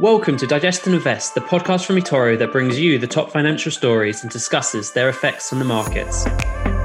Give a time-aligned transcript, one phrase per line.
[0.00, 3.70] Welcome to Digest and Invest, the podcast from eToro that brings you the top financial
[3.70, 6.24] stories and discusses their effects on the markets.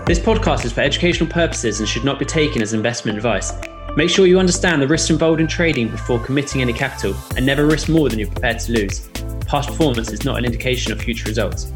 [0.06, 3.54] This podcast is for educational purposes and should not be taken as investment advice.
[3.96, 7.66] Make sure you understand the risks involved in trading before committing any capital and never
[7.66, 9.08] risk more than you're prepared to lose.
[9.48, 11.72] Past performance is not an indication of future results.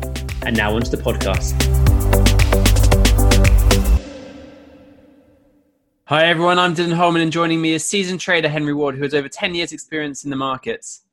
[0.45, 1.55] And now onto the podcast.
[6.03, 9.13] Hi everyone, I'm Dylan Holman and joining me is seasoned trader Henry Ward, who has
[9.13, 11.03] over 10 years experience in the markets.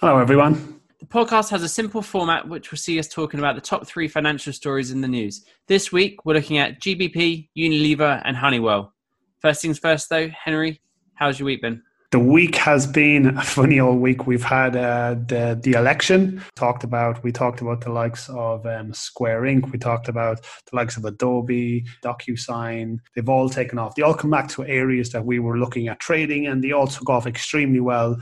[0.00, 0.80] Hello, everyone.
[1.00, 4.08] The podcast has a simple format which will see us talking about the top three
[4.08, 5.44] financial stories in the news.
[5.66, 8.92] This week, we're looking at GBP, Unilever, and Honeywell.
[9.40, 10.80] First things first, though, Henry,
[11.14, 11.82] how's your week been?
[12.12, 14.26] The week has been a funny old week.
[14.26, 17.22] We've had uh, the the election talked about.
[17.24, 19.72] We talked about the likes of um, Square Inc.
[19.72, 23.00] We talked about the likes of Adobe, DocuSign.
[23.14, 23.96] They've all taken off.
[23.96, 26.86] They all come back to areas that we were looking at trading, and they all
[26.86, 28.16] took off extremely well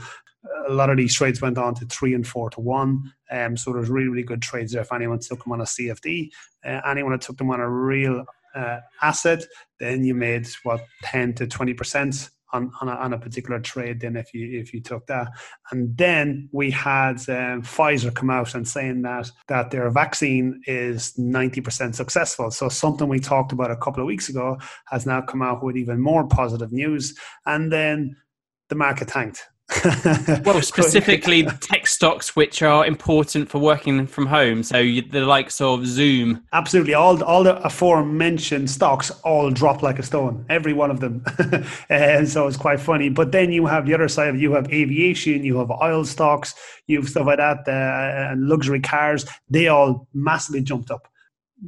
[0.67, 3.13] a lot of these trades went on to three and four to one.
[3.31, 4.81] Um, so there's really, really good trades there.
[4.81, 6.29] If anyone took them on a CFD,
[6.65, 9.43] uh, anyone that took them on a real uh, asset,
[9.79, 13.99] then you made what ten to twenty percent on, on a, on, a, particular trade.
[13.99, 15.27] Then if you if you took that,
[15.71, 21.17] and then we had um, Pfizer come out and saying that that their vaccine is
[21.17, 22.49] ninety percent successful.
[22.51, 24.57] So something we talked about a couple of weeks ago
[24.87, 28.15] has now come out with even more positive news, and then
[28.69, 29.43] the market tanked
[30.45, 34.61] well, specifically tech stocks which are important for working from home.
[34.61, 36.43] So you, the likes of Zoom.
[36.53, 40.45] Absolutely, all all the aforementioned stocks all drop like a stone.
[40.49, 41.25] Every one of them,
[41.89, 43.09] and so it's quite funny.
[43.09, 44.39] But then you have the other side.
[44.39, 46.53] You have aviation, you have oil stocks,
[46.85, 49.25] you have stuff like that, uh, and luxury cars.
[49.49, 51.07] They all massively jumped up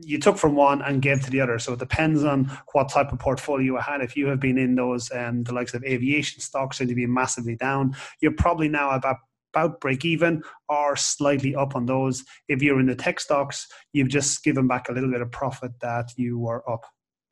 [0.02, 1.59] you took from one and gave to the other.
[1.59, 4.02] So it depends on what type of portfolio you had.
[4.02, 7.14] If you have been in those, um, the likes of aviation stocks, and you've been
[7.14, 9.17] massively down, you're probably now about
[9.54, 12.23] about break even or slightly up on those.
[12.48, 15.71] If you're in the tech stocks, you've just given back a little bit of profit
[15.80, 16.86] that you were up.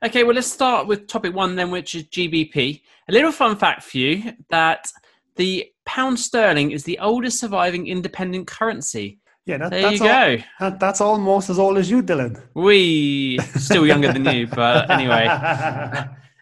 [0.04, 2.82] Okay, well, let's start with topic one then, which is GBP.
[3.10, 4.92] A little fun fact for you that
[5.36, 9.20] the pound sterling is the oldest surviving independent currency.
[9.46, 10.44] Yeah, that, there that's you all, go.
[10.60, 12.42] That, that's almost as old as you, Dylan.
[12.56, 15.28] We still younger than you, but anyway.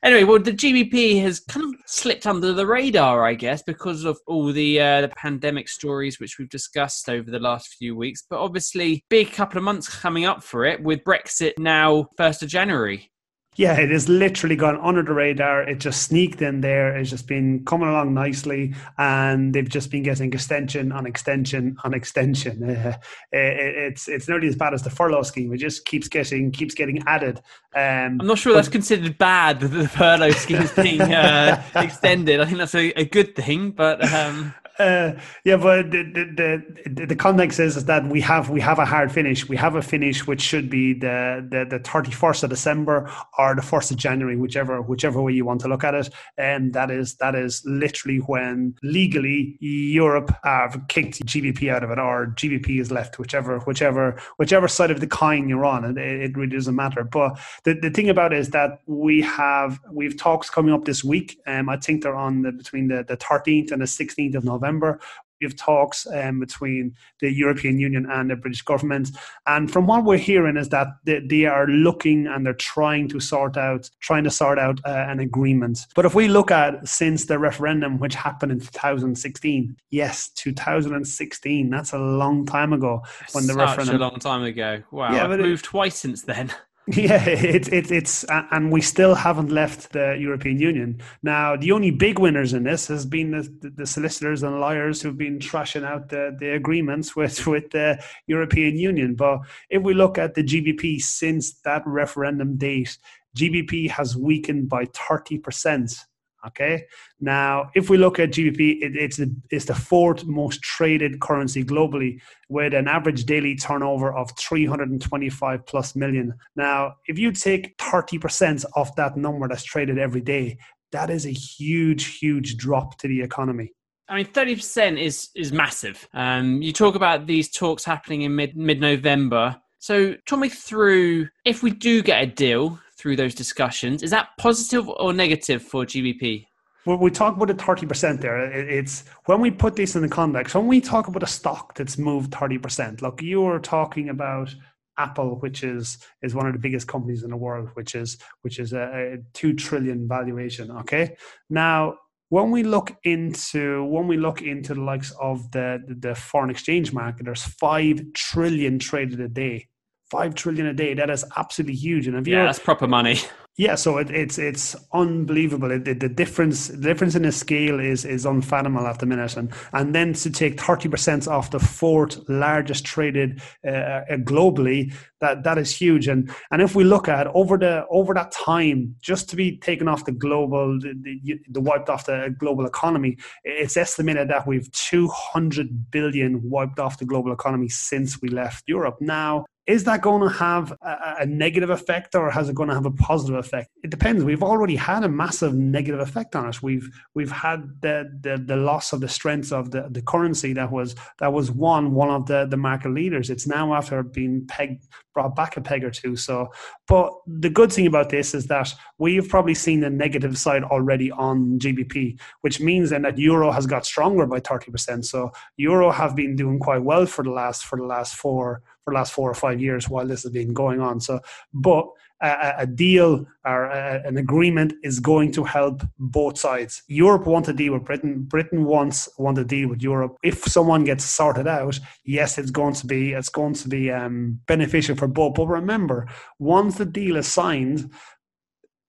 [0.04, 4.18] anyway, well, the GBP has kind of slipped under the radar, I guess, because of
[4.26, 8.24] all the uh, the pandemic stories which we've discussed over the last few weeks.
[8.30, 12.48] But obviously, big couple of months coming up for it with Brexit now first of
[12.48, 13.12] January.
[13.56, 15.64] Yeah, it has literally gone under the radar.
[15.64, 16.96] It just sneaked in there.
[16.96, 21.94] It's just been coming along nicely, and they've just been getting extension on extension on
[21.94, 22.94] extension.
[23.34, 25.52] Uh, it's it's nearly as bad as the furlough scheme.
[25.54, 27.40] It just keeps getting keeps getting added.
[27.76, 29.60] Um, I'm not sure but, that's considered bad.
[29.60, 32.40] The furlough scheme is being uh, extended.
[32.40, 34.04] I think that's a, a good thing, but.
[34.14, 34.54] Um...
[34.80, 35.14] Uh,
[35.46, 38.86] yeah, but the, the, the the context is, is that we have we have a
[38.86, 39.48] hard finish.
[39.48, 43.54] We have a finish which should be the the the thirty first of December or
[43.54, 46.10] the first of January, whichever whichever way you want to look at it.
[46.38, 52.00] And that is that is literally when legally Europe have kicked GBP out of it,
[52.00, 55.86] or GBP is left, whichever whichever whichever side of the coin you're on.
[55.86, 57.04] It, it really doesn't matter.
[57.04, 61.04] But the, the thing about it is that we have we've talks coming up this
[61.04, 61.40] week.
[61.46, 64.63] Um, I think they're on the, between the the thirteenth and the sixteenth of November
[64.64, 65.00] November.
[65.42, 69.10] We have talks um, between the European Union and the British government.
[69.46, 73.20] And from what we're hearing is that they, they are looking and they're trying to
[73.20, 75.86] sort out, trying to sort out uh, an agreement.
[75.96, 81.92] But if we look at since the referendum, which happened in 2016, yes, 2016, that's
[81.92, 83.02] a long time ago
[83.34, 83.96] when the Such referendum.
[83.96, 84.82] a long time ago.
[84.92, 85.14] Wow.
[85.14, 86.54] Yeah, I've moved it, twice since then.
[86.88, 91.02] Yeah, it's it, it's and we still haven't left the European Union.
[91.22, 95.18] Now, the only big winners in this has been the, the solicitors and lawyers who've
[95.18, 99.16] been trashing out the, the agreements with with the European Union.
[99.16, 99.40] But
[99.70, 102.98] if we look at the GBP since that referendum date,
[103.38, 106.06] GBP has weakened by thirty percent
[106.48, 106.84] Okay.
[107.22, 111.64] Now, if we look at GBP, it, it's the, it's the fourth most traded currency
[111.64, 112.20] globally,
[112.50, 116.34] with an average daily turnover of 325 plus million.
[116.56, 120.58] Now, if you take 30% of that number that's traded every day,
[120.92, 123.72] that is a huge, huge drop to the economy.
[124.10, 126.08] I mean, thirty percent is is massive.
[126.14, 129.56] Um, you talk about these talks happening in mid mid November.
[129.80, 134.02] So, talk me through if we do get a deal through those discussions.
[134.02, 136.46] Is that positive or negative for GBP?
[136.86, 138.50] Well, we talk about the 30% there.
[138.50, 141.98] It's when we put this in the context, when we talk about a stock that's
[141.98, 144.56] moved 30%, look, you were talking about
[144.98, 148.58] Apple, which is is one of the biggest companies in the world, which is which
[148.60, 150.72] is a, a two trillion valuation.
[150.72, 151.16] Okay.
[151.50, 151.96] Now
[152.30, 156.94] when we look into when we look into the likes of the the foreign exchange
[156.94, 159.68] market, there's five trillion traded a day.
[160.14, 160.94] Five trillion a day.
[160.94, 162.06] That is absolutely huge.
[162.06, 163.18] And if yeah, that's proper money.
[163.56, 165.70] Yeah, so it, it's it's unbelievable.
[165.70, 169.54] It, the difference the difference in the scale is is unfathomable at the minute, and
[169.74, 174.92] and then to take thirty percent off the fourth largest traded uh, uh, globally,
[175.22, 176.08] that that is huge.
[176.08, 179.88] And and if we look at over the over that time, just to be taken
[179.88, 184.72] off the global the, the, the wiped off the global economy, it's estimated that we've
[184.72, 188.98] two hundred billion wiped off the global economy since we left Europe.
[189.00, 192.76] Now is that going to have a, a, negative effect or has it going to
[192.76, 193.70] have a positive effect.
[193.84, 194.24] It depends.
[194.24, 196.62] We've already had a massive negative effect on us.
[196.62, 200.72] We've we've had the the, the loss of the strength of the, the currency that
[200.72, 203.30] was that was one one of the the market leaders.
[203.30, 206.16] It's now after being pegged brought back a peg or two.
[206.16, 206.50] So
[206.88, 211.12] but the good thing about this is that we've probably seen the negative side already
[211.12, 216.16] on gbp which means then that euro has got stronger by 30% so euro have
[216.16, 219.30] been doing quite well for the last for the last four for the last four
[219.30, 221.00] or five years while this has been going on.
[221.00, 221.20] So,
[221.54, 221.88] but
[222.24, 226.82] a, a deal or a, an agreement is going to help both sides.
[226.88, 228.24] Europe wants a deal with Britain.
[228.24, 230.18] Britain wants want to deal with Europe.
[230.24, 234.40] If someone gets sorted out, yes, it's going to be it's going to be um,
[234.48, 235.36] beneficial for both.
[235.36, 236.08] But remember,
[236.40, 237.92] once the deal is signed,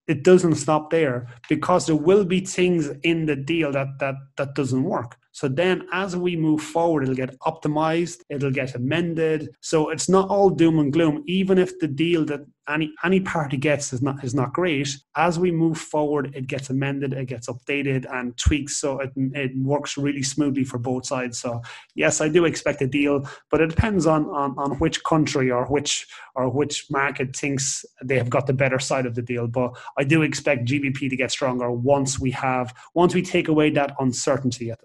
[0.06, 4.54] it doesn't stop there because there will be things in the deal that that that
[4.54, 9.48] doesn't work so then as we move forward, it'll get optimized, it'll get amended.
[9.62, 13.56] So it's not all doom and gloom, even if the deal that any any party
[13.56, 14.96] gets is not is not great.
[15.16, 19.50] As we move forward, it gets amended, it gets updated and tweaked so it, it
[19.58, 21.36] works really smoothly for both sides.
[21.40, 21.60] So
[21.96, 25.66] yes, I do expect a deal, but it depends on, on, on which country or
[25.66, 26.06] which
[26.36, 29.48] or which market thinks they have got the better side of the deal.
[29.48, 33.70] But I do expect GBP to get stronger once we have once we take away
[33.70, 34.78] that uncertainty at.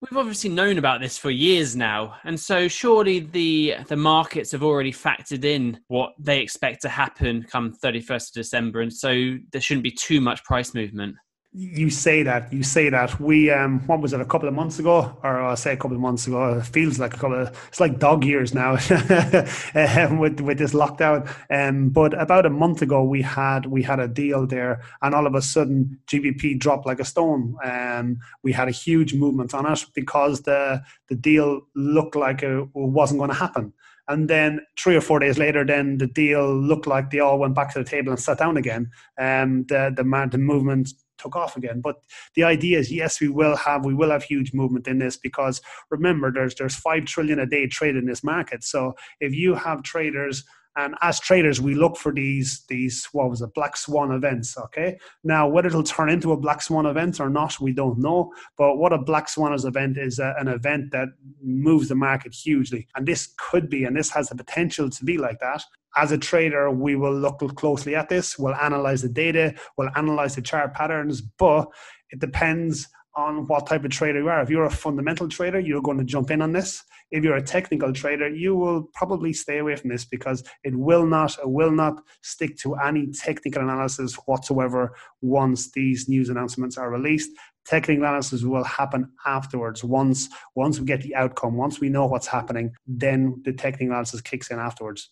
[0.00, 4.62] We've obviously known about this for years now, and so surely the the markets have
[4.62, 9.60] already factored in what they expect to happen come 31st of December, and so there
[9.60, 11.16] shouldn't be too much price movement
[11.52, 13.18] you say that you say that.
[13.18, 15.16] We um what was it a couple of months ago?
[15.22, 16.58] Or i say a couple of months ago.
[16.58, 18.72] It feels like a couple of it's like dog years now
[19.74, 21.26] um, with with this lockdown.
[21.50, 25.26] Um but about a month ago we had we had a deal there and all
[25.26, 27.56] of a sudden gbp dropped like a stone.
[27.64, 32.68] Um we had a huge movement on it because the the deal looked like it
[32.74, 33.72] wasn't going to happen.
[34.06, 37.54] And then three or four days later, then the deal looked like they all went
[37.54, 38.90] back to the table and sat down again.
[39.18, 41.80] Um, the the, the movement took off again.
[41.80, 41.96] But
[42.34, 45.60] the idea is, yes, we will have we will have huge movement in this because
[45.90, 48.64] remember, there's there's five trillion a day trade in this market.
[48.64, 50.44] So if you have traders
[50.78, 54.56] and as traders, we look for these these what was it black swan events.
[54.56, 58.32] Okay, now whether it'll turn into a black swan event or not, we don't know.
[58.56, 61.08] But what a black swan event is a, an event that
[61.42, 65.18] moves the market hugely, and this could be, and this has the potential to be
[65.18, 65.64] like that.
[65.96, 68.38] As a trader, we will look closely at this.
[68.38, 69.54] We'll analyze the data.
[69.76, 71.66] We'll analyze the chart patterns, but
[72.10, 74.40] it depends on what type of trader you are.
[74.40, 76.84] If you're a fundamental trader, you're going to jump in on this.
[77.10, 81.04] If you're a technical trader, you will probably stay away from this because it will
[81.04, 86.90] not it will not stick to any technical analysis whatsoever once these news announcements are
[86.90, 87.30] released.
[87.66, 89.82] Technical analysis will happen afterwards.
[89.82, 94.20] Once once we get the outcome, once we know what's happening, then the technical analysis
[94.20, 95.10] kicks in afterwards.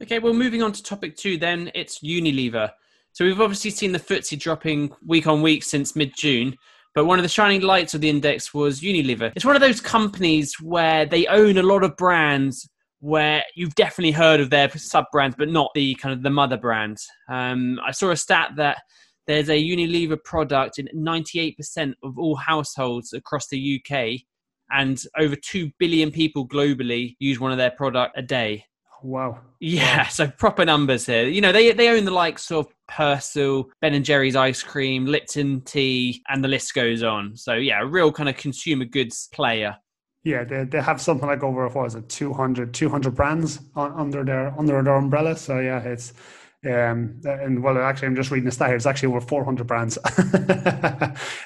[0.00, 2.70] Okay, well, moving on to topic two, then it's Unilever.
[3.14, 6.56] So we've obviously seen the FTSE dropping week on week since mid June.
[6.94, 9.32] But one of the shining lights of the index was Unilever.
[9.34, 12.68] It's one of those companies where they own a lot of brands
[13.00, 16.56] where you've definitely heard of their sub brands, but not the kind of the mother
[16.56, 16.98] brand.
[17.28, 18.82] Um, I saw a stat that
[19.26, 24.20] there's a Unilever product in 98% of all households across the UK,
[24.70, 28.64] and over 2 billion people globally use one of their product a day.
[29.02, 29.40] Wow.
[29.60, 30.08] Yeah, wow.
[30.08, 31.26] so proper numbers here.
[31.28, 35.62] You know, they they own the likes of Persil, Ben and Jerry's ice cream, Lipton
[35.62, 37.36] tea, and the list goes on.
[37.36, 39.76] So yeah, a real kind of consumer goods player.
[40.24, 44.24] Yeah, they, they have something like over what was it 200, 200 brands on, under
[44.24, 45.36] their under their umbrella.
[45.36, 46.12] So yeah, it's
[46.64, 49.98] um, and well, actually, I'm just reading the stat It's actually over 400 brands.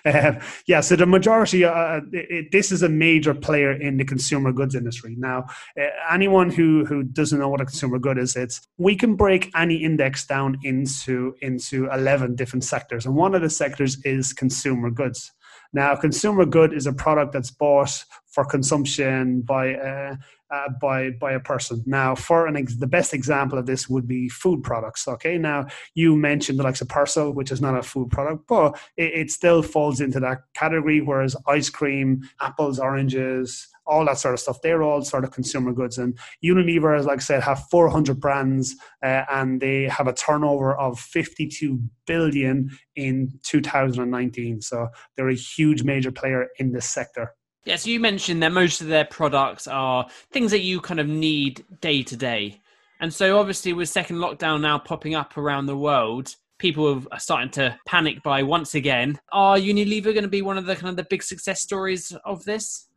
[0.05, 4.05] um, yeah, so the majority, uh, uh, it, this is a major player in the
[4.05, 5.15] consumer goods industry.
[5.19, 5.47] Now,
[5.81, 9.51] uh, anyone who who doesn't know what a consumer good is, it's we can break
[9.57, 14.91] any index down into into 11 different sectors, and one of the sectors is consumer
[14.91, 15.33] goods.
[15.77, 20.17] Now, consumer good is a product that's bought for consumption by uh,
[20.51, 21.83] uh, by by a person.
[21.85, 25.07] Now, for an ex- the best example of this would be food products.
[25.07, 28.81] Okay, now you mentioned the likes of Persil, which is not a food product, but
[28.97, 31.03] it, it still falls into that category.
[31.03, 34.61] Whereas ice cream, apples, oranges, all that sort of stuff.
[34.63, 35.99] They're all sort of consumer goods.
[35.99, 40.77] And Unilever, as like I said, have 400 brands uh, and they have a turnover
[40.77, 44.61] of 52 billion in 2019.
[44.61, 47.35] So they're a huge major player in this sector.
[47.65, 51.09] Yeah, so you mentioned that most of their products are things that you kind of
[51.09, 52.61] need day to day.
[53.01, 57.51] And so obviously with second lockdown now popping up around the world, people are starting
[57.51, 59.19] to panic by once again.
[59.33, 62.45] Are Unilever going to be one of the kind of the big success stories of
[62.45, 62.89] this?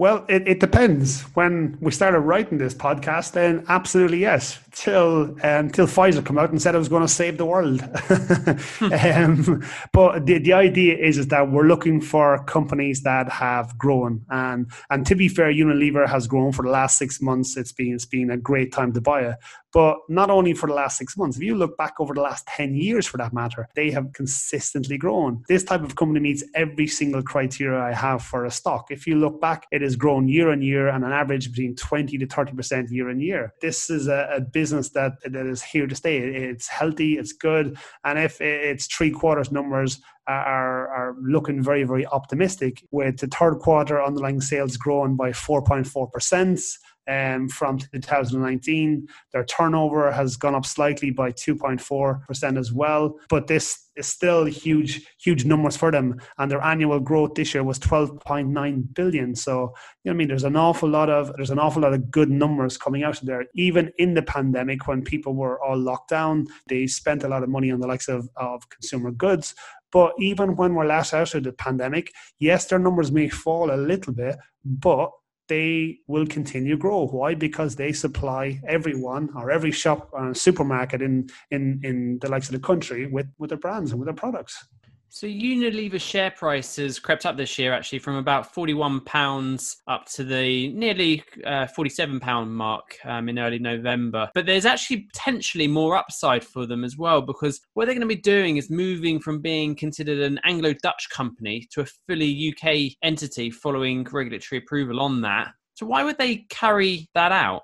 [0.00, 1.20] Well, it, it depends.
[1.34, 4.58] When we started writing this podcast, then absolutely yes.
[4.72, 7.82] Till until um, Pfizer come out and said it was going to save the world.
[8.80, 14.24] um, but the, the idea is is that we're looking for companies that have grown,
[14.30, 17.58] and and to be fair, Unilever has grown for the last six months.
[17.58, 19.36] It's been it's been a great time to buy it.
[19.72, 22.46] But not only for the last six months, if you look back over the last
[22.46, 25.42] 10 years for that matter, they have consistently grown.
[25.48, 28.90] This type of company meets every single criteria I have for a stock.
[28.90, 32.18] If you look back, it has grown year on year and an average between 20
[32.18, 33.54] to 30% year on year.
[33.60, 36.18] This is a, a business that, that is here to stay.
[36.18, 37.76] It's healthy, it's good.
[38.04, 43.58] And if its three quarters numbers are, are looking very, very optimistic, with the third
[43.58, 46.60] quarter underlying sales growing by 4.4%
[47.08, 49.06] um, from 2019.
[49.32, 55.06] Their turnover has gone up slightly by 2.4% as well, but this is still huge,
[55.18, 56.20] huge numbers for them.
[56.38, 59.34] And their annual growth this year was 12.9 billion.
[59.34, 62.10] So, you know, I mean, there's an awful lot of there's an awful lot of
[62.10, 63.46] good numbers coming out of there.
[63.54, 67.48] Even in the pandemic, when people were all locked down, they spent a lot of
[67.48, 69.54] money on the likes of, of consumer goods.
[69.92, 73.76] But even when we're last out of the pandemic, yes, their numbers may fall a
[73.76, 75.10] little bit, but
[75.50, 77.08] they will continue to grow.
[77.08, 77.34] Why?
[77.34, 82.52] Because they supply everyone or every shop or supermarket in, in, in the likes of
[82.52, 84.64] the country with, with their brands and with their products.
[85.12, 90.06] So Unilever share price has crept up this year, actually, from about forty-one pounds up
[90.10, 94.30] to the nearly uh, forty-seven pound mark um, in early November.
[94.34, 98.14] But there's actually potentially more upside for them as well, because what they're going to
[98.14, 103.50] be doing is moving from being considered an Anglo-Dutch company to a fully UK entity,
[103.50, 105.48] following regulatory approval on that.
[105.74, 107.62] So why would they carry that out?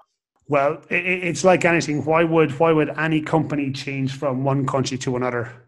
[0.49, 2.05] Well, it's like anything.
[2.05, 5.66] Why would why would any company change from one country to another?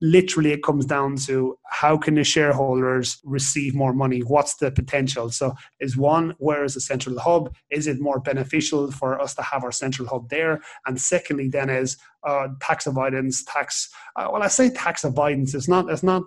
[0.00, 4.20] Literally it comes down to how can the shareholders receive more money?
[4.20, 5.30] What's the potential?
[5.30, 7.54] So is one where is the central hub?
[7.70, 10.60] Is it more beneficial for us to have our central hub there?
[10.86, 15.68] And secondly then is uh, tax avoidance tax uh, well i say tax avoidance it's
[15.68, 16.24] not it's not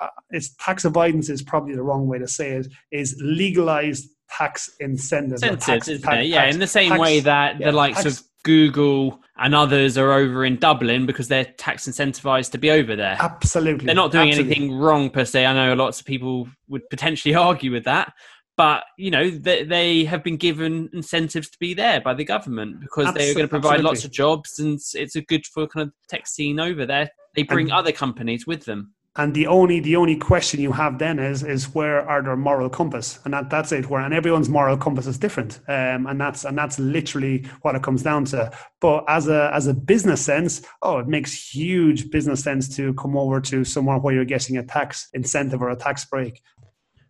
[0.00, 4.70] uh, it's tax avoidance is probably the wrong way to say it is legalized tax
[4.80, 5.42] incentives.
[5.42, 5.88] Tax, tax,
[6.26, 10.12] yeah, in the same tax, way that yeah, the likes of Google and others are
[10.12, 13.16] over in Dublin because they're tax incentivized to be over there.
[13.20, 13.86] Absolutely.
[13.86, 14.56] They're not doing Absolutely.
[14.56, 15.46] anything wrong per se.
[15.46, 18.12] I know lots of people would potentially argue with that.
[18.56, 22.80] But you know they, they have been given incentives to be there by the government
[22.80, 23.88] because Absol- they're going to provide absolutely.
[23.88, 27.08] lots of jobs and it's a good for kind of tech scene over there.
[27.34, 30.98] They bring and, other companies with them and the only the only question you have
[30.98, 33.18] then is is where are their moral compass?
[33.24, 35.58] And that that's it where and everyone's moral compass is different.
[35.66, 38.52] Um, and that's and that's literally what it comes down to.
[38.80, 43.16] But as a as a business sense oh it makes huge business sense to come
[43.16, 46.40] over to somewhere where you're getting a tax incentive or a tax break.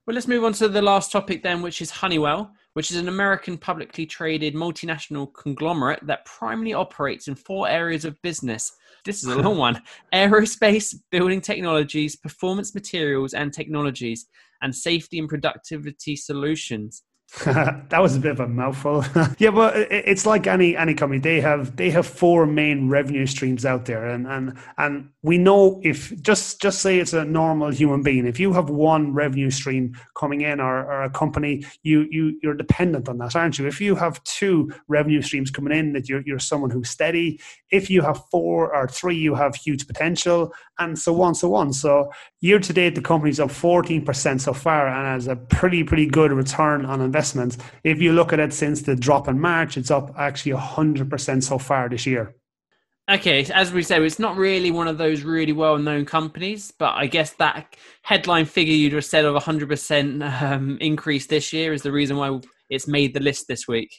[0.06, 3.08] Well let's move on to the last topic then which is honeywell which is an
[3.08, 8.72] American publicly traded multinational conglomerate that primarily operates in four areas of business
[9.04, 9.82] this is a long one.
[10.12, 14.26] Aerospace, building technologies, performance materials and technologies,
[14.62, 17.02] and safety and productivity solutions.
[17.44, 19.04] that was a bit of a mouthful.
[19.38, 21.20] yeah, but it's like any any company.
[21.20, 25.80] They have they have four main revenue streams out there, and and and we know
[25.84, 28.26] if just just say it's a normal human being.
[28.26, 32.54] If you have one revenue stream coming in, or, or a company, you you you're
[32.54, 33.66] dependent on that, aren't you?
[33.68, 37.40] If you have two revenue streams coming in, that you're you're someone who's steady.
[37.70, 41.72] If you have four or three, you have huge potential, and so on, so on.
[41.72, 42.10] So
[42.40, 46.06] year to date, the company's up fourteen percent so far, and has a pretty pretty
[46.06, 47.58] good return on investment investments.
[47.84, 51.58] If you look at it since the drop in March, it's up actually 100% so
[51.58, 52.34] far this year.
[53.10, 56.94] Okay, as we say, it's not really one of those really well known companies, but
[56.94, 61.82] I guess that headline figure you just said of 100% um, increase this year is
[61.82, 63.90] the reason why it's made the list this week.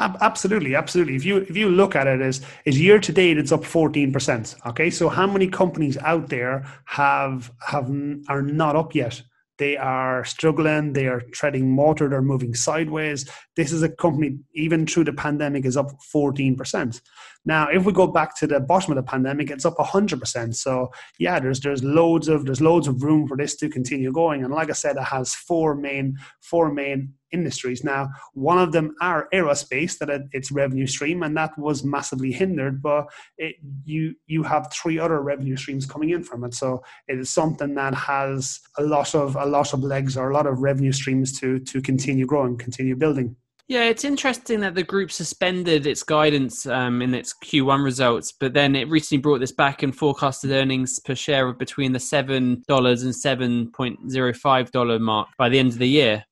[0.00, 1.16] Absolutely, absolutely.
[1.16, 4.12] If you if you look at it as is year to date, it's up fourteen
[4.12, 4.54] percent.
[4.64, 7.90] Okay, so how many companies out there have have
[8.28, 9.20] are not up yet?
[9.58, 13.28] They are struggling, they are treading water, they're moving sideways.
[13.56, 17.00] This is a company, even through the pandemic, is up 14%.
[17.44, 20.54] Now, if we go back to the bottom of the pandemic, it's up 100%.
[20.54, 24.44] So yeah, there's there's loads of there's loads of room for this to continue going.
[24.44, 27.84] And like I said, it has four main four main industries.
[27.84, 32.82] Now, one of them are aerospace, that its revenue stream, and that was massively hindered.
[32.82, 37.18] But it, you you have three other revenue streams coming in from it, so it
[37.18, 40.60] is something that has a lot of a lot of legs or a lot of
[40.60, 43.36] revenue streams to to continue growing, continue building.
[43.68, 48.54] Yeah, it's interesting that the group suspended its guidance um, in its Q1 results, but
[48.54, 52.62] then it recently brought this back and forecasted earnings per share of between the $7
[52.64, 56.24] and $7.05 mark by the end of the year.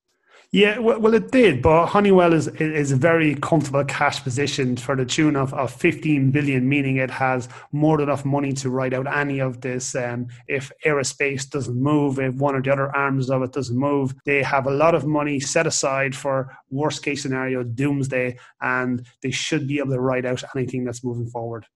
[0.53, 5.05] Yeah, well, it did, but Honeywell is is a very comfortable cash position for the
[5.05, 9.13] tune of, of 15 billion, meaning it has more than enough money to ride out
[9.13, 9.97] any of this.
[9.97, 14.15] Um, if aerospace doesn't move, if one or the other arms of it doesn't move,
[14.25, 19.33] they have a lot of money set aside for worst case scenario, doomsday, and they
[19.33, 21.67] should be able to ride out anything that's moving forward.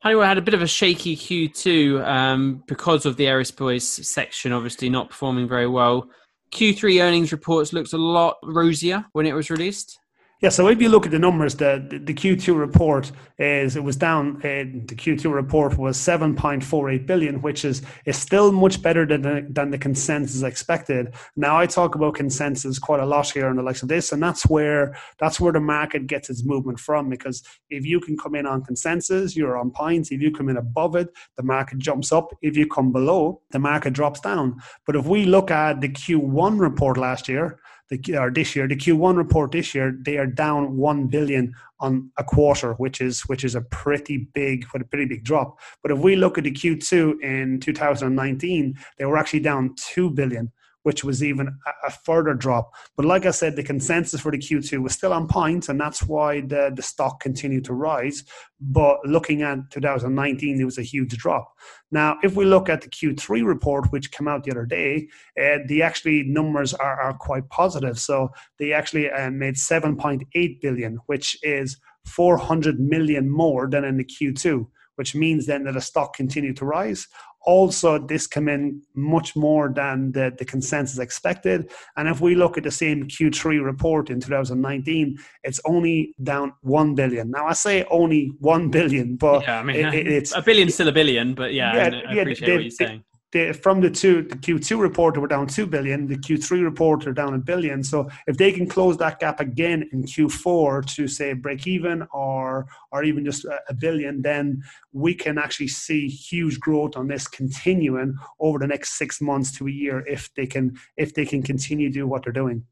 [0.00, 4.90] Honeywell had a bit of a shaky Q2 um, because of the aerospace section, obviously
[4.90, 6.10] not performing very well.
[6.54, 9.98] Q3 earnings reports looked a lot rosier when it was released.
[10.44, 13.82] Yeah, so if you look at the numbers, the, the, the Q2 report is it
[13.82, 14.36] was down.
[14.44, 19.46] Uh, the Q2 report was 7.48 billion, which is is still much better than the,
[19.48, 21.14] than the consensus expected.
[21.34, 24.22] Now I talk about consensus quite a lot here on the likes of this, and
[24.22, 27.08] that's where that's where the market gets its movement from.
[27.08, 30.12] Because if you can come in on consensus, you're on points.
[30.12, 31.08] If you come in above it,
[31.38, 32.36] the market jumps up.
[32.42, 34.60] If you come below, the market drops down.
[34.86, 37.60] But if we look at the Q1 report last year
[37.90, 42.10] the, or this year, the Q1 report this year, they are down one billion on
[42.18, 45.58] a quarter, which is which is a pretty big, for a pretty big drop.
[45.82, 50.52] But if we look at the Q2 in 2019, they were actually down two billion
[50.84, 51.48] which was even
[51.86, 52.72] a, further drop.
[52.96, 56.02] But like I said, the consensus for the Q2 was still on point, and that's
[56.02, 58.22] why the, the stock continued to rise.
[58.60, 61.52] But looking at 2019, there was a huge drop.
[61.90, 65.08] Now, if we look at the Q3 report, which came out the other day,
[65.42, 67.98] uh, the actually numbers are, are quite positive.
[67.98, 74.04] So they actually uh, made 7.8 billion, which is 400 million more than in the
[74.04, 77.08] Q2 which means then that the stock continued to rise
[77.44, 81.70] also this came in much more than the, the consensus expected.
[81.96, 86.94] And if we look at the same Q3 report in 2019, it's only down 1
[86.94, 87.30] billion.
[87.30, 90.88] Now, I say only 1 billion, but yeah, I mean, it, it's a billion still
[90.88, 93.04] a billion, but yeah, yeah I, I appreciate what you're saying
[93.52, 96.06] from the two the Q2 report, were down two billion.
[96.06, 97.82] The Q3 report, they're down a billion.
[97.82, 102.66] So if they can close that gap again in Q4 to say break even or
[102.92, 108.16] or even just a billion, then we can actually see huge growth on this continuing
[108.38, 111.88] over the next six months to a year if they can if they can continue
[111.88, 112.64] to do what they're doing.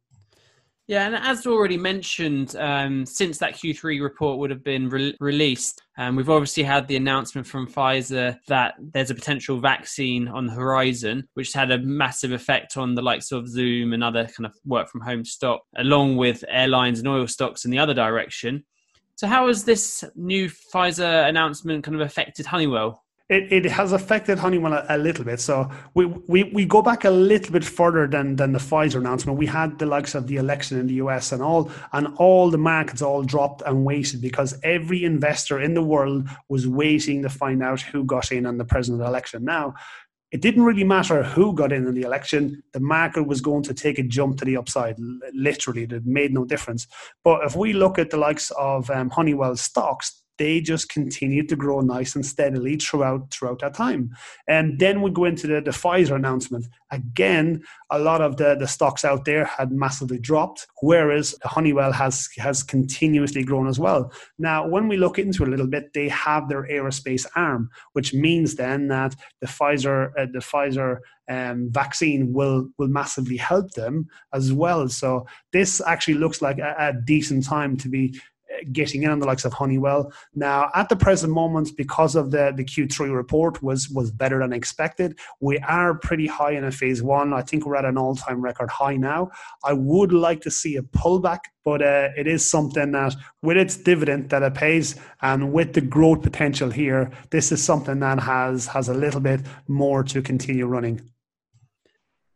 [0.92, 5.80] Yeah, and as already mentioned, um, since that Q3 report would have been re- released,
[5.96, 10.52] um, we've obviously had the announcement from Pfizer that there's a potential vaccine on the
[10.52, 14.52] horizon, which had a massive effect on the likes of Zoom and other kind of
[14.66, 18.62] work from home stock, along with airlines and oil stocks in the other direction.
[19.14, 23.02] So, how has this new Pfizer announcement kind of affected Honeywell?
[23.32, 25.40] It, it has affected Honeywell a, a, little bit.
[25.40, 29.38] So we, we, we go back a little bit further than, than the Pfizer announcement.
[29.38, 32.58] We had the likes of the election in the US and all, and all the
[32.58, 37.62] markets all dropped and waited because every investor in the world was waiting to find
[37.62, 39.44] out who got in on the president election.
[39.44, 39.74] Now,
[40.30, 42.62] it didn't really matter who got in in the election.
[42.72, 44.96] The market was going to take a jump to the upside.
[45.34, 46.86] Literally, it made no difference.
[47.22, 51.54] But if we look at the likes of um, Honeywell stocks, they just continued to
[51.54, 54.10] grow nice and steadily throughout throughout that time.
[54.48, 56.66] And then we go into the, the Pfizer announcement.
[56.90, 62.28] Again, a lot of the, the stocks out there had massively dropped, whereas Honeywell has
[62.38, 64.12] has continuously grown as well.
[64.36, 68.12] Now, when we look into it a little bit, they have their aerospace arm, which
[68.12, 74.08] means then that the Pfizer uh, the Pfizer um, vaccine will will massively help them
[74.34, 74.88] as well.
[74.88, 78.20] So this actually looks like a, a decent time to be
[78.72, 80.12] getting in on the likes of Honeywell.
[80.34, 84.52] Now, at the present moment, because of the, the Q3 report was was better than
[84.52, 87.32] expected, we are pretty high in a phase one.
[87.32, 89.30] I think we're at an all time record high now.
[89.64, 93.76] I would like to see a pullback, but uh, it is something that, with its
[93.76, 98.66] dividend that it pays, and with the growth potential here, this is something that has
[98.66, 101.00] has a little bit more to continue running.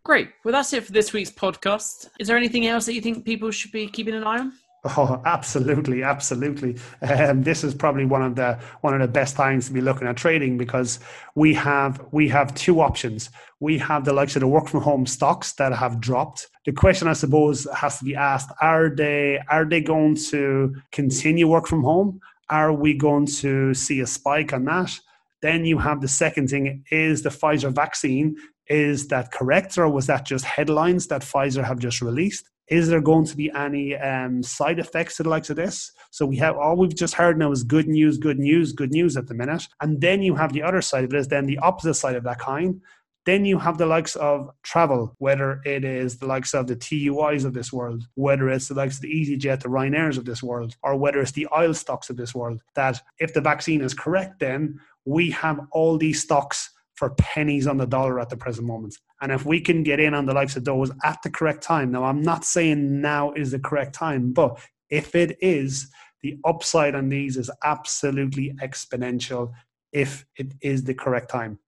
[0.07, 0.29] Great.
[0.45, 2.09] Well, that's it for this week's podcast.
[2.21, 4.53] Is there anything else that you think people should be keeping an eye on?
[4.97, 6.77] Oh, absolutely, absolutely.
[7.03, 10.07] Um, this is probably one of the one of the best times to be looking
[10.07, 11.01] at trading because
[11.35, 13.31] we have we have two options.
[13.59, 16.49] We have the likes of the work from home stocks that have dropped.
[16.67, 21.49] The question, I suppose, has to be asked: Are they are they going to continue
[21.49, 22.21] work from home?
[22.49, 24.99] Are we going to see a spike on that?
[25.43, 28.37] Then you have the second thing: Is the Pfizer vaccine
[28.69, 32.51] is that correct, or was that just headlines that Pfizer have just released?
[32.69, 35.93] Is there going to be any um, side effects to the likes of this?
[36.11, 39.17] So we have all we've just heard now is good news, good news, good news
[39.17, 39.69] at the minute.
[39.81, 42.25] And then you have the other side of it is then the opposite side of
[42.25, 42.81] that coin.
[43.25, 47.45] Then you have the likes of travel, whether it is the likes of the TUIs
[47.45, 50.77] of this world, whether it's the likes of the EasyJet, the Ryanairs of this world,
[50.85, 52.61] or whether it's the oil stocks of this world.
[52.75, 57.77] That if the vaccine is correct, then we have all these stocks for pennies on
[57.77, 58.97] the dollar at the present moment.
[59.21, 61.93] And if we can get in on the likes of those at the correct time,
[61.93, 64.59] now I'm not saying now is the correct time, but
[64.91, 65.89] if it is,
[66.23, 69.53] the upside on these is absolutely exponential
[69.93, 71.59] if it is the correct time.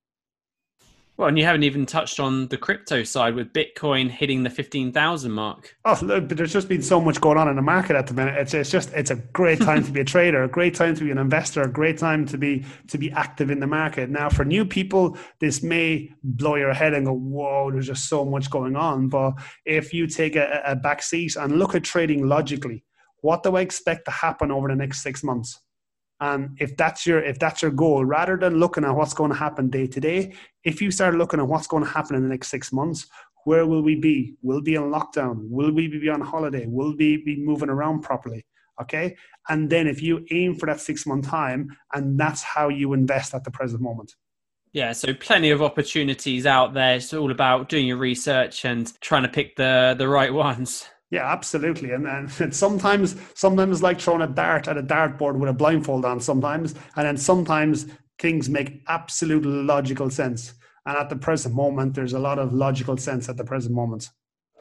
[1.19, 5.33] Well, and you haven't even touched on the crypto side with Bitcoin hitting the 15,000
[5.33, 5.75] mark.
[5.85, 8.15] Oh, look, but there's just been so much going on in the market at the
[8.15, 8.37] minute.
[8.37, 11.03] It's, it's just, it's a great time to be a trader, a great time to
[11.03, 14.11] be an investor, a great time to be, to be active in the market.
[14.11, 18.25] Now, for new people, this may blow your head and go, whoa, there's just so
[18.25, 19.09] much going on.
[19.09, 19.33] But
[19.67, 22.85] if you take a, a back seat and look at trading logically,
[23.23, 25.61] what do I expect to happen over the next six months?
[26.21, 29.37] And if that's your if that's your goal, rather than looking at what's going to
[29.37, 32.29] happen day to day, if you start looking at what's going to happen in the
[32.29, 33.07] next six months,
[33.45, 34.35] where will we be?
[34.43, 35.49] Will be in lockdown?
[35.49, 36.67] Will we be on holiday?
[36.67, 38.45] Will we be moving around properly?
[38.81, 39.17] Okay.
[39.49, 43.35] And then if you aim for that six month time, and that's how you invest
[43.35, 44.15] at the present moment.
[44.73, 46.97] Yeah, so plenty of opportunities out there.
[46.97, 50.89] It's all about doing your research and trying to pick the the right ones.
[51.11, 51.93] Yeah, absolutely.
[51.93, 56.21] And, and sometimes, sometimes like throwing a dart at a dartboard with a blindfold on.
[56.21, 57.87] Sometimes, and then sometimes
[58.19, 60.55] things make absolute logical sense.
[60.85, 64.11] And at the present moment, there's a lot of logical sense at the present moment.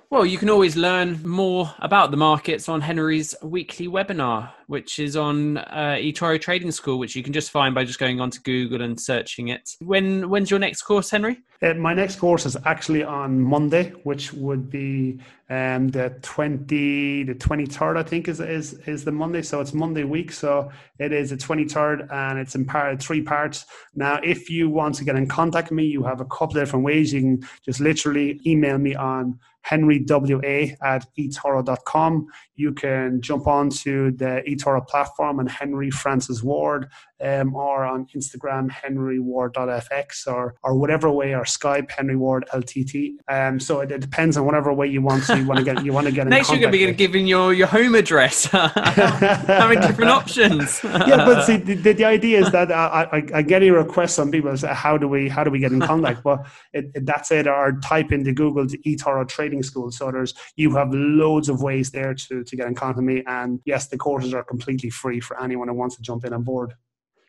[0.10, 5.18] Well, you can always learn more about the markets on Henry's weekly webinar, which is
[5.18, 8.82] on uh, eToro Trading School, which you can just find by just going onto Google
[8.82, 9.70] and searching it.
[9.82, 11.40] When when's your next course, Henry?
[11.62, 17.34] Uh, my next course is actually on Monday, which would be um, the twenty the
[17.34, 17.98] twenty third.
[17.98, 19.41] I think is is is the Monday.
[19.41, 20.32] So it's Monday week.
[20.32, 23.65] So it is the twenty third, and it's in part three parts.
[23.96, 26.63] Now, if you want to get in contact with me, you have a couple of
[26.63, 27.13] different ways.
[27.13, 29.39] You can just literally email me on
[29.70, 32.28] henrywa at etoro.com.
[32.56, 36.89] You can jump onto the eToro platform and Henry Francis Ward
[37.22, 43.16] um, or on Instagram, henryward.fx or, or whatever way, or Skype, Henry Ward LTT.
[43.28, 45.84] Um, so it, it, depends on whatever way you want to, you want to get,
[45.84, 49.80] you want to get Next you're going to be giving your, your home address, having
[49.82, 50.82] different options.
[50.84, 54.16] yeah, but see, the, the, the idea is that I, I, I, get a request
[54.16, 56.24] from people say, how do we, how do we get in contact?
[56.24, 59.92] Well, it, it, that's it, or type into Google to eToro Trading School.
[59.92, 63.24] So there's, you have loads of ways there to, to get in contact with me.
[63.28, 66.44] And yes, the courses are completely free for anyone who wants to jump in on
[66.44, 66.74] board.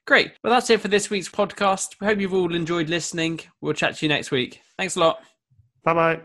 [0.09, 0.33] Great.
[0.43, 1.97] Well, that's it for this week's podcast.
[2.01, 3.41] We hope you've all enjoyed listening.
[3.61, 4.63] We'll chat to you next week.
[4.79, 5.21] Thanks a lot.
[5.85, 6.21] Bye bye.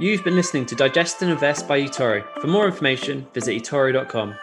[0.00, 2.24] You've been listening to Digest and Invest by eToro.
[2.40, 4.34] For more information, visit eToro.com.